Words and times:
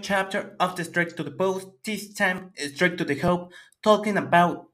chapter 0.00 0.56
of 0.60 0.76
the 0.76 0.84
Straight 0.84 1.16
to 1.16 1.22
the 1.22 1.30
Post, 1.30 1.68
this 1.84 2.12
time 2.12 2.52
Straight 2.74 2.98
to 2.98 3.04
the 3.04 3.16
Hope, 3.16 3.52
talking 3.82 4.16
about 4.16 4.66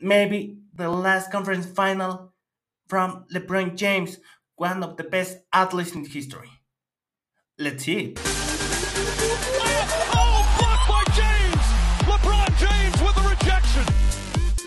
maybe 0.00 0.58
the 0.74 0.88
last 0.88 1.30
conference 1.30 1.66
final 1.66 2.32
from 2.88 3.24
LeBron 3.32 3.76
James, 3.76 4.18
one 4.56 4.82
of 4.82 4.96
the 4.96 5.04
best 5.04 5.38
athletes 5.52 5.92
in 5.92 6.04
history. 6.04 6.50
Let's 7.58 7.84
see. 7.84 8.14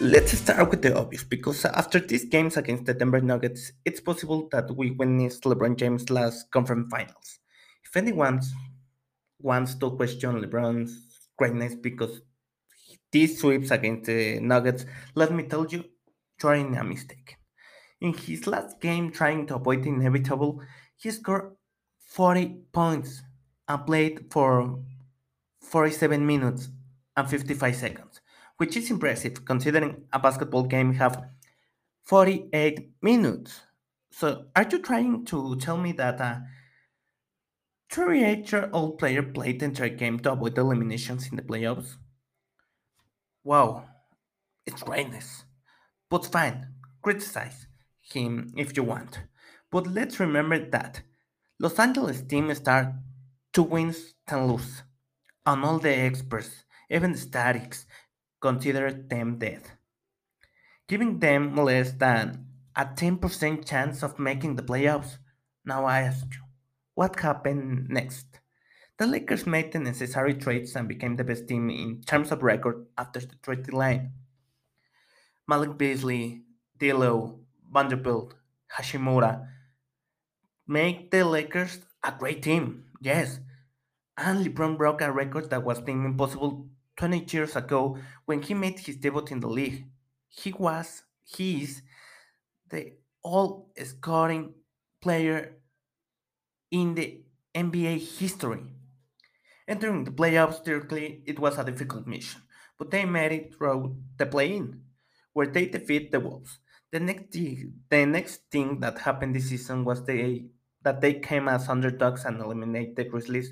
Let's 0.01 0.37
start 0.37 0.69
with 0.69 0.81
the 0.81 0.95
obvious 0.95 1.23
because 1.23 1.65
after 1.65 1.99
these 1.99 2.25
games 2.25 2.57
against 2.57 2.85
the 2.85 2.93
Denver 2.93 3.21
Nuggets, 3.21 3.71
it's 3.85 3.99
possible 3.99 4.47
that 4.51 4.75
we 4.75 4.91
witness 4.91 5.39
LeBron 5.39 5.77
James' 5.77 6.09
last 6.09 6.51
conference 6.51 6.89
finals. 6.91 7.39
If 7.83 7.95
anyone 7.95 8.41
wants 9.39 9.75
to 9.75 9.91
question 9.91 10.41
LeBron's 10.41 11.29
greatness 11.37 11.75
because 11.75 12.21
these 13.11 13.39
sweeps 13.39 13.71
against 13.71 14.05
the 14.05 14.39
Nuggets, 14.39 14.85
let 15.15 15.31
me 15.31 15.43
tell 15.43 15.65
you, 15.65 15.85
in 16.43 16.75
a 16.75 16.83
mistake. 16.83 17.37
In 18.01 18.13
his 18.13 18.45
last 18.45 18.79
game, 18.81 19.11
trying 19.11 19.47
to 19.47 19.55
avoid 19.55 19.83
the 19.83 19.89
inevitable, 19.89 20.61
he 20.97 21.09
scored 21.11 21.55
40 21.99 22.57
points 22.71 23.23
and 23.67 23.85
played 23.85 24.25
for 24.31 24.79
47 25.61 26.25
minutes 26.25 26.69
and 27.17 27.29
55 27.29 27.75
seconds, 27.75 28.21
which 28.57 28.77
is 28.77 28.91
impressive 28.91 29.43
considering 29.45 30.03
a 30.13 30.19
basketball 30.19 30.63
game 30.63 30.93
have 30.93 31.23
48 32.03 32.91
minutes. 33.01 33.61
So, 34.11 34.45
are 34.55 34.67
you 34.69 34.79
trying 34.79 35.25
to 35.25 35.55
tell 35.57 35.77
me 35.77 35.91
that 35.93 36.19
a 36.19 36.43
38 37.95 38.51
year 38.51 38.69
old 38.73 38.97
player 38.97 39.23
played 39.23 39.61
the 39.61 39.65
entire 39.65 39.87
game 39.87 40.19
to 40.19 40.33
avoid 40.33 40.57
eliminations 40.57 41.29
in 41.29 41.37
the 41.37 41.41
playoffs? 41.41 41.95
Wow, 43.41 43.85
it's 44.65 44.83
greatness. 44.83 45.45
But 46.09 46.25
fine, 46.25 46.73
criticize 47.01 47.67
him 48.01 48.51
if 48.57 48.75
you 48.75 48.83
want. 48.83 49.21
But 49.71 49.87
let's 49.87 50.19
remember 50.19 50.59
that 50.71 51.03
Los 51.57 51.79
Angeles 51.79 52.21
team 52.21 52.53
start 52.53 52.87
two 53.53 53.63
wins, 53.63 54.13
ten 54.27 54.45
lose. 54.45 54.83
And 55.45 55.63
all 55.63 55.79
the 55.79 55.95
experts, 55.95 56.65
even 56.89 57.13
the 57.13 57.17
statics, 57.17 57.85
consider 58.41 58.91
them 58.91 59.37
dead, 59.37 59.61
giving 60.89 61.19
them 61.19 61.55
less 61.55 61.93
than 61.93 62.47
a 62.75 62.83
10% 62.83 63.65
chance 63.65 64.03
of 64.03 64.19
making 64.19 64.57
the 64.57 64.63
playoffs. 64.63 65.17
Now 65.63 65.85
I 65.85 66.01
ask 66.01 66.25
you, 66.25 66.44
what 66.95 67.19
happened 67.19 67.89
next? 67.89 68.39
The 68.97 69.05
Lakers 69.05 69.45
made 69.45 69.71
the 69.71 69.79
necessary 69.79 70.33
trades 70.33 70.75
and 70.75 70.87
became 70.87 71.17
the 71.17 71.23
best 71.23 71.47
team 71.47 71.69
in 71.69 72.01
terms 72.01 72.31
of 72.31 72.41
record 72.41 72.87
after 72.97 73.19
the 73.19 73.35
trade 73.43 73.63
deadline. 73.63 74.13
Malik 75.47 75.77
Beasley, 75.77 76.43
D'Lo, 76.79 77.41
Vanderbilt, 77.71 78.33
Hachimura 78.77 79.47
make 80.67 81.11
the 81.11 81.23
Lakers 81.23 81.79
a 82.03 82.13
great 82.17 82.41
team. 82.41 82.85
Yes, 83.01 83.39
and 84.17 84.45
LeBron 84.45 84.77
broke 84.77 85.01
a 85.01 85.11
record 85.11 85.49
that 85.49 85.63
was 85.63 85.81
deemed 85.81 86.05
impossible 86.05 86.67
20 86.97 87.25
years 87.29 87.55
ago 87.55 87.97
when 88.25 88.41
he 88.41 88.53
made 88.53 88.79
his 88.79 88.95
debut 88.95 89.25
in 89.29 89.41
the 89.41 89.49
league. 89.49 89.85
He 90.29 90.53
was, 90.53 91.03
he 91.23 91.63
is 91.63 91.81
the 92.69 92.93
all 93.21 93.71
scoring 93.83 94.53
player 95.01 95.57
in 96.71 96.95
the 96.95 97.23
NBA 97.55 98.19
history. 98.19 98.63
Entering 99.67 100.03
the 100.03 100.11
playoffs, 100.11 100.63
directly, 100.63 101.23
it 101.25 101.39
was 101.39 101.57
a 101.57 101.63
difficult 101.63 102.05
mission, 102.05 102.41
but 102.77 102.91
they 102.91 103.05
made 103.05 103.31
it 103.31 103.55
through 103.55 103.97
the 104.17 104.25
play-in, 104.25 104.83
where 105.33 105.47
they 105.47 105.65
defeat 105.65 106.11
the 106.11 106.19
Wolves. 106.19 106.59
The 106.91 106.99
next, 106.99 107.33
thing, 107.33 107.73
the 107.89 108.05
next 108.05 108.49
thing 108.51 108.79
that 108.81 108.99
happened 108.99 109.35
this 109.35 109.49
season 109.49 109.83
was 109.83 110.05
they, 110.05 110.45
that 110.83 111.01
they 111.01 111.15
came 111.15 111.47
as 111.47 111.67
underdogs 111.67 112.25
and 112.25 112.39
eliminated 112.39 112.95
the 112.95 113.05
Grizzlies 113.05 113.51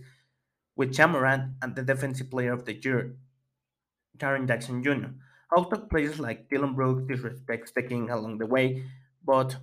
with 0.75 0.97
Ja 0.97 1.07
Morant 1.07 1.53
and 1.61 1.75
the 1.75 1.83
Defensive 1.83 2.29
Player 2.29 2.53
of 2.53 2.65
the 2.65 2.75
Year, 2.75 3.15
Jaren 4.17 4.47
Jackson 4.47 4.83
Jr. 4.83 5.13
Out 5.57 5.73
of 5.73 5.89
players 5.89 6.19
like 6.19 6.49
Dillon 6.49 6.73
Brooks 6.75 7.03
disrespects 7.03 7.73
the 7.73 7.83
king 7.83 8.09
along 8.09 8.37
the 8.37 8.45
way, 8.47 8.83
but 9.23 9.57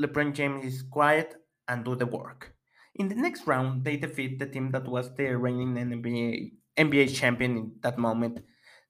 LeBron 0.00 0.34
James 0.34 0.64
is 0.64 0.82
quiet 0.82 1.36
and 1.68 1.84
do 1.84 1.94
the 1.94 2.06
work. 2.06 2.54
In 2.94 3.08
the 3.08 3.14
next 3.14 3.46
round, 3.46 3.84
they 3.84 3.96
defeat 3.96 4.38
the 4.38 4.46
team 4.46 4.70
that 4.70 4.86
was 4.86 5.14
the 5.14 5.36
reigning 5.36 5.74
NBA, 5.74 6.52
NBA 6.76 7.14
champion 7.14 7.56
in 7.56 7.72
that 7.82 7.98
moment, 7.98 8.40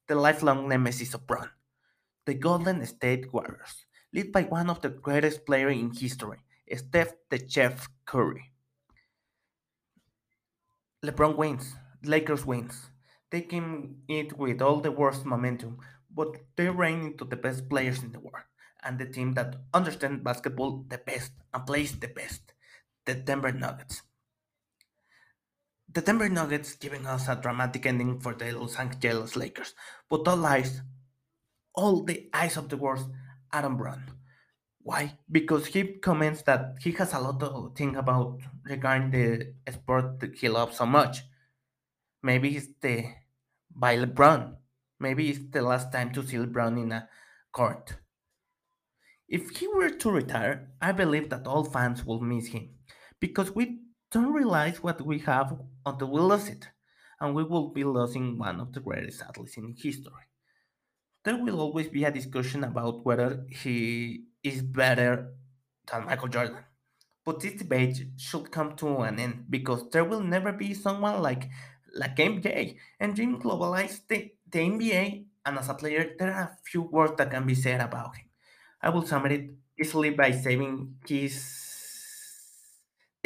the 0.07 0.15
lifelong 0.15 0.67
nemesis 0.69 1.13
of 1.13 1.27
Bron, 1.27 1.49
the 2.25 2.33
Golden 2.33 2.85
State 2.85 3.33
Warriors, 3.33 3.85
led 4.13 4.31
by 4.31 4.43
one 4.43 4.69
of 4.69 4.81
the 4.81 4.89
greatest 4.89 5.45
players 5.45 5.77
in 5.77 5.91
history, 5.93 6.39
Steph 6.73 7.13
the 7.29 7.41
Chef 7.49 7.89
Curry. 8.05 8.51
LeBron 11.05 11.37
wins, 11.37 11.75
Lakers 12.03 12.45
wins. 12.45 12.89
They 13.29 13.41
came 13.41 14.03
it 14.07 14.37
with 14.37 14.61
all 14.61 14.79
the 14.79 14.91
worst 14.91 15.25
momentum, 15.25 15.79
but 16.09 16.37
they 16.55 16.69
ran 16.69 17.01
into 17.01 17.25
the 17.25 17.35
best 17.35 17.69
players 17.69 18.01
in 18.01 18.11
the 18.11 18.19
world 18.19 18.45
and 18.83 18.97
the 18.97 19.05
team 19.05 19.33
that 19.33 19.55
understands 19.73 20.23
basketball 20.23 20.85
the 20.89 20.97
best 20.97 21.33
and 21.53 21.65
plays 21.65 21.99
the 21.99 22.07
best, 22.07 22.53
the 23.07 23.15
Denver 23.15 23.53
Nuggets. 23.53 24.03
The 25.87 26.01
Denver 26.01 26.27
Nuggets 26.27 26.75
giving 26.75 27.07
us 27.07 27.29
a 27.29 27.35
dramatic 27.35 27.85
ending 27.85 28.19
for 28.19 28.33
the 28.33 28.51
Los 28.51 28.75
Angeles 28.75 29.37
Lakers, 29.37 29.73
but 30.09 30.27
all 30.27 30.35
lies, 30.35 30.81
all 31.73 32.03
the 32.03 32.29
eyes 32.33 32.57
of 32.57 32.67
the 32.67 32.75
world, 32.75 33.09
Adam 33.53 33.77
Brown. 33.77 34.03
Why? 34.79 35.17
Because 35.31 35.67
he 35.67 35.99
comments 36.03 36.41
that 36.43 36.75
he 36.81 36.91
has 36.91 37.13
a 37.13 37.19
lot 37.19 37.39
to 37.39 37.71
think 37.75 37.95
about 37.95 38.41
regarding 38.65 39.11
the 39.11 39.53
sport 39.71 40.19
that 40.19 40.35
he 40.35 40.49
loves 40.49 40.77
so 40.77 40.85
much. 40.85 41.23
Maybe 42.21 42.57
it's 42.57 42.67
the 42.81 43.05
by 43.73 43.95
LeBron. 43.97 44.57
Maybe 44.99 45.29
it's 45.29 45.49
the 45.51 45.61
last 45.61 45.93
time 45.93 46.11
to 46.11 46.27
see 46.27 46.37
LeBron 46.37 46.81
in 46.81 46.91
a 46.91 47.07
court. 47.53 47.95
If 49.29 49.51
he 49.57 49.67
were 49.67 49.91
to 49.91 50.11
retire, 50.11 50.71
I 50.81 50.91
believe 50.91 51.29
that 51.29 51.47
all 51.47 51.63
fans 51.63 52.05
will 52.05 52.19
miss 52.19 52.47
him 52.47 52.76
because 53.19 53.51
we 53.55 53.79
don't 54.11 54.33
realize 54.33 54.81
what 54.83 55.01
we 55.01 55.19
have 55.19 55.59
until 55.85 56.11
we 56.11 56.19
lose 56.21 56.47
it, 56.49 56.69
and 57.19 57.35
we 57.35 57.43
will 57.43 57.69
be 57.69 57.83
losing 57.83 58.37
one 58.37 58.59
of 58.59 58.73
the 58.73 58.79
greatest 58.79 59.21
athletes 59.21 59.57
in 59.57 59.75
history. 59.77 60.25
There 61.23 61.37
will 61.37 61.59
always 61.59 61.89
be 61.89 62.03
a 62.05 62.11
discussion 62.11 62.63
about 62.63 63.05
whether 63.05 63.45
he 63.49 64.25
is 64.43 64.61
better 64.61 65.35
than 65.91 66.05
Michael 66.05 66.29
Jordan. 66.29 66.63
But 67.25 67.41
this 67.41 67.55
debate 67.55 67.97
should 68.17 68.51
come 68.51 68.75
to 68.77 68.99
an 68.99 69.19
end 69.19 69.45
because 69.49 69.89
there 69.91 70.05
will 70.05 70.21
never 70.21 70.51
be 70.53 70.73
someone 70.73 71.21
like 71.21 71.49
like 71.93 72.15
MJ. 72.19 72.77
And 72.99 73.15
Jim 73.15 73.41
globalized 73.41 74.07
the, 74.07 74.31
the 74.49 74.59
NBA, 74.59 75.25
and 75.45 75.59
as 75.59 75.69
a 75.69 75.73
player, 75.75 76.15
there 76.17 76.33
are 76.33 76.43
a 76.43 76.57
few 76.63 76.83
words 76.83 77.15
that 77.17 77.31
can 77.31 77.45
be 77.45 77.55
said 77.55 77.81
about 77.81 78.15
him. 78.15 78.27
I 78.81 78.89
will 78.89 79.05
sum 79.05 79.25
it 79.27 79.51
easily 79.79 80.11
by 80.11 80.31
saying 80.31 80.99
he's 81.07 81.41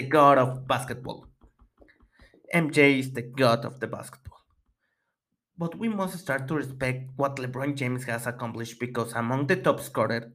the 0.02 0.08
god 0.08 0.40
of 0.40 0.68
basketball. 0.68 1.28
MJ 2.54 2.98
is 2.98 3.14
the 3.14 3.22
god 3.22 3.66
of 3.66 3.80
the 3.80 3.86
basketball. 3.86 4.40
But 5.56 5.78
we 5.78 5.90
must 5.90 6.18
start 6.18 6.48
to 6.48 6.56
respect 6.56 7.12
what 7.18 7.36
LeBron 7.36 7.76
James 7.76 8.06
has 8.06 8.26
accomplished 8.26 8.80
because 8.80 9.14
among 9.14 9.46
the 9.46 9.58
top 9.58 9.80
scorers, 9.80 10.26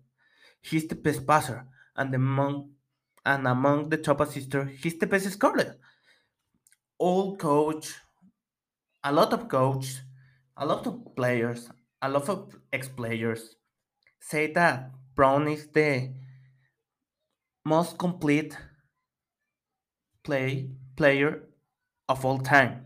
he's 0.63 0.87
the 0.87 0.95
best 0.95 1.27
passer, 1.27 1.67
and 1.97 2.15
among 2.15 2.71
and 3.25 3.49
among 3.49 3.89
the 3.89 3.97
top 3.97 4.21
assister, 4.21 4.67
he's 4.67 4.99
the 4.99 5.07
best 5.07 5.29
scorer. 5.33 5.75
All 6.99 7.37
coach, 7.37 7.93
a 9.03 9.13
lot 9.13 9.33
of 9.33 9.49
coach, 9.49 9.97
a 10.57 10.65
lot 10.65 10.87
of 10.87 11.17
players, 11.17 11.69
a 12.01 12.09
lot 12.09 12.29
of 12.29 12.55
ex-players 12.73 13.57
say 14.21 14.53
that 14.53 14.93
Brown 15.17 15.49
is 15.49 15.67
the 15.75 16.15
most 17.65 17.99
complete 17.99 18.57
play 20.27 20.71
player 20.97 21.31
of 22.09 22.25
all 22.25 22.39
time 22.39 22.85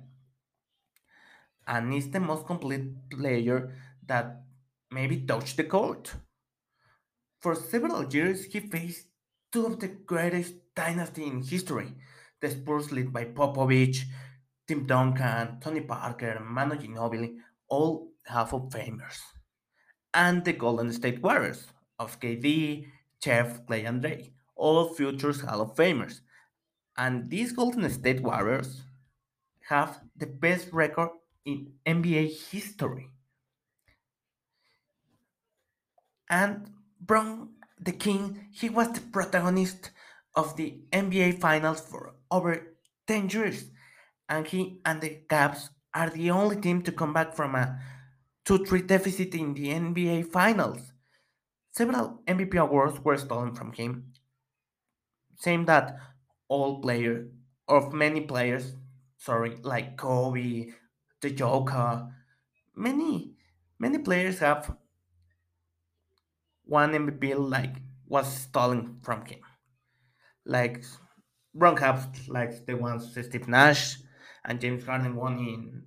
and 1.67 1.95
is 1.95 2.11
the 2.11 2.21
most 2.21 2.47
complete 2.47 2.87
player 3.11 3.73
that 4.07 4.43
maybe 4.91 5.21
touched 5.21 5.57
the 5.57 5.65
court. 5.65 6.15
For 7.41 7.55
several 7.55 8.05
years, 8.13 8.45
he 8.45 8.61
faced 8.61 9.07
two 9.53 9.67
of 9.67 9.81
the 9.81 9.89
greatest 9.89 10.55
dynasty 10.75 11.25
in 11.25 11.43
history, 11.43 11.95
the 12.41 12.51
Spurs 12.51 12.93
led 12.93 13.13
by 13.13 13.25
Popovich, 13.25 14.05
Tim 14.67 14.87
Duncan, 14.87 15.59
Tony 15.61 15.81
Parker, 15.81 16.41
Manu 16.45 16.77
Ginobili, 16.77 17.37
all 17.69 18.13
Hall 18.27 18.49
of 18.53 18.73
Famers, 18.73 19.19
and 20.13 20.45
the 20.45 20.53
Golden 20.53 20.93
State 20.93 21.23
Warriors 21.23 21.67
of 21.99 22.21
KD, 22.21 22.87
Chef, 23.23 23.65
Clay, 23.67 23.85
and 23.85 24.03
Dre, 24.03 24.33
all 24.57 24.93
future 24.95 25.33
Hall 25.33 25.63
of 25.63 25.75
Famers. 25.75 26.21
And 26.97 27.31
these 27.31 27.53
Golden 27.53 27.89
State 27.91 28.23
Warriors 28.23 28.83
have 29.69 30.01
the 30.17 30.27
best 30.27 30.73
record 30.73 31.11
in 31.45 31.73
NBA 31.87 32.51
history. 32.51 33.09
And 36.29 36.71
Bron 37.01 37.51
the 37.81 37.93
King, 37.93 38.47
he 38.53 38.69
was 38.69 38.93
the 38.93 39.01
protagonist 39.01 39.91
of 40.35 40.57
the 40.57 40.81
NBA 40.93 41.41
Finals 41.41 41.81
for 41.81 42.15
over 42.31 42.77
10 43.07 43.31
years. 43.31 43.71
And 44.29 44.47
he 44.47 44.81
and 44.85 45.01
the 45.01 45.23
Cavs 45.29 45.71
are 45.95 46.11
the 46.11 46.31
only 46.31 46.57
team 46.57 46.83
to 46.83 46.93
come 46.93 47.13
back 47.13 47.35
from 47.35 47.55
a 47.55 47.81
2-3 48.47 48.87
deficit 48.87 49.35
in 49.35 49.55
the 49.55 49.69
NBA 49.69 50.31
Finals. 50.31 50.93
Several 51.73 52.21
MVP 52.27 52.57
awards 52.57 53.01
were 53.01 53.17
stolen 53.17 53.55
from 53.55 53.73
him, 53.73 54.13
same 55.37 55.65
that 55.67 55.97
all 56.51 56.83
players, 56.83 57.33
of 57.69 57.95
many 57.95 58.23
players, 58.23 58.75
sorry, 59.17 59.57
like 59.63 59.97
Kobe, 59.97 60.73
the 61.23 61.31
Joker, 61.31 62.15
many, 62.77 63.37
many 63.79 63.99
players 63.99 64.41
have 64.41 64.77
one 66.65 66.95
MVP 66.95 67.35
like 67.35 67.77
was 68.07 68.27
stolen 68.35 68.99
from 69.03 69.27
him. 69.27 69.41
Like 70.45 70.85
Ron 71.55 71.77
have 71.79 72.29
like 72.29 72.67
the 72.67 72.75
ones 72.77 73.13
Steve 73.13 73.49
Nash 73.49 73.99
and 74.45 74.61
James 74.61 74.85
Harden 74.85 75.17
won 75.17 75.39
in 75.39 75.87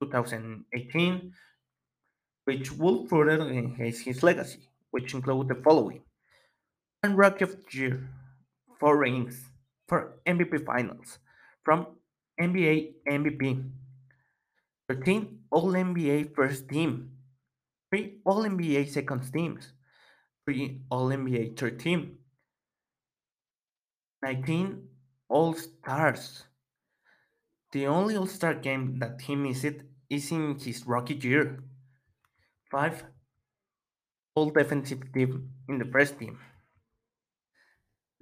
2018, 0.00 1.34
which 2.44 2.72
will 2.72 3.06
further 3.06 3.48
enhance 3.50 4.00
his 4.00 4.22
legacy, 4.22 4.68
which 4.90 5.14
include 5.14 5.48
the 5.48 5.56
following: 5.56 6.04
one 7.02 7.16
Rookie 7.16 7.44
of 7.44 7.56
the 7.64 7.78
Year, 7.78 8.10
four 8.80 8.98
rings, 8.98 9.49
for 9.90 10.22
MVP 10.24 10.64
Finals 10.64 11.18
from 11.64 11.86
NBA 12.40 12.94
MVP, 13.08 13.64
13 14.88 15.38
All 15.50 15.72
NBA 15.72 16.32
First 16.32 16.68
Team, 16.68 17.10
three 17.90 18.20
All 18.24 18.44
NBA 18.44 18.88
Second 18.88 19.26
Teams, 19.32 19.72
three 20.46 20.82
All 20.90 21.08
NBA 21.08 21.58
Third 21.58 21.80
Team, 21.80 22.18
19 24.22 24.86
All 25.28 25.54
Stars. 25.54 26.44
The 27.72 27.86
only 27.88 28.16
All 28.16 28.26
Star 28.28 28.54
game 28.54 29.00
that 29.00 29.20
he 29.20 29.34
missed 29.34 29.82
is 30.08 30.30
in 30.30 30.56
his 30.58 30.86
rookie 30.86 31.14
year. 31.14 31.64
5 32.70 33.04
All 34.36 34.50
Defensive 34.50 35.12
Team 35.12 35.50
in 35.68 35.78
the 35.78 35.84
first 35.84 36.16
team. 36.16 36.38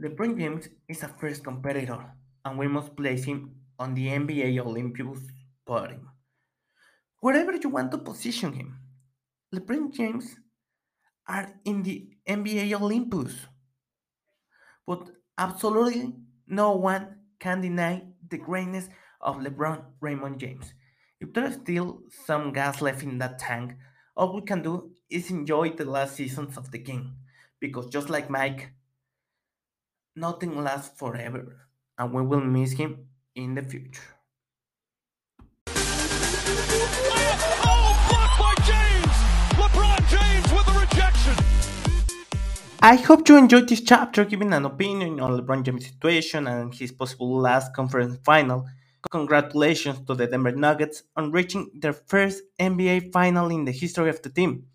LeBron 0.01 0.39
James 0.39 0.69
is 0.89 1.03
a 1.03 1.09
first 1.09 1.43
competitor, 1.43 1.99
and 2.45 2.57
we 2.57 2.69
must 2.69 2.95
place 2.95 3.25
him 3.25 3.57
on 3.81 3.95
the 3.95 4.07
NBA 4.07 4.61
Olympus 4.61 5.19
podium. 5.67 6.09
Wherever 7.19 7.57
you 7.57 7.69
want 7.69 7.91
to 7.91 7.99
position 7.99 8.53
him, 8.53 8.79
LeBron 9.53 9.93
James 9.93 10.37
are 11.27 11.53
in 11.65 11.83
the 11.83 12.11
NBA 12.29 12.81
Olympus. 12.81 13.35
But 14.87 15.11
absolutely 15.37 16.15
no 16.47 16.77
one 16.77 17.17
can 17.41 17.61
deny 17.61 18.05
the 18.31 18.39
greatness 18.39 18.89
of 19.21 19.39
LeBron 19.39 19.83
Raymond 20.01 20.39
James. 20.39 20.75
If 21.21 21.33
there's 21.33 21.55
still 21.55 22.03
some 22.25 22.53
gas 22.53 22.81
left 22.81 23.03
in 23.03 23.19
that 23.19 23.41
tank, 23.41 23.75
all 24.17 24.33
we 24.33 24.43
can 24.43 24.63
do 24.63 24.93
is 25.11 25.33
enjoy 25.33 25.71
the 25.71 25.85
last 25.85 26.15
seasons 26.15 26.57
of 26.57 26.71
the 26.71 26.79
game. 26.79 27.17
Because 27.59 27.87
just 27.89 28.09
like 28.09 28.31
Mike, 28.31 28.71
nothing 30.19 30.63
lasts 30.63 30.99
forever, 30.99 31.69
and 31.97 32.13
we 32.13 32.23
will 32.23 32.41
miss 32.41 32.73
him 32.73 33.07
in 33.35 33.55
the 33.55 33.63
future. 33.63 34.03
I 42.81 42.95
hope 42.95 43.29
you 43.29 43.37
enjoyed 43.37 43.69
this 43.69 43.81
chapter 43.81 44.25
giving 44.25 44.53
an 44.53 44.65
opinion 44.65 45.19
on 45.19 45.33
LeBron 45.33 45.65
James' 45.65 45.87
situation 45.87 46.47
and 46.47 46.73
his 46.73 46.93
possible 46.93 47.37
last 47.37 47.75
conference 47.75 48.19
final. 48.23 48.67
Congratulations 49.11 50.01
to 50.07 50.15
the 50.15 50.29
Denver 50.29 50.53
Nuggets 50.53 51.03
on 51.17 51.33
reaching 51.33 51.71
their 51.75 51.93
first 51.93 52.43
NBA 52.61 53.13
final 53.13 53.51
in 53.51 53.65
the 53.65 53.73
history 53.73 54.11
of 54.11 54.23
the 54.23 54.31
team. 54.31 54.67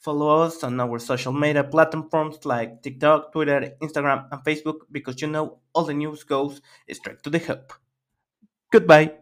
Follow 0.00 0.42
us 0.42 0.64
on 0.64 0.80
our 0.80 0.98
social 0.98 1.32
media 1.32 1.64
platforms 1.64 2.44
like 2.44 2.82
TikTok, 2.82 3.32
Twitter, 3.32 3.74
Instagram, 3.82 4.28
and 4.32 4.42
Facebook 4.44 4.80
because 4.90 5.20
you 5.20 5.28
know 5.28 5.58
all 5.74 5.84
the 5.84 5.94
news 5.94 6.24
goes 6.24 6.60
straight 6.92 7.22
to 7.22 7.30
the 7.30 7.38
hub. 7.38 7.72
Goodbye. 8.70 9.12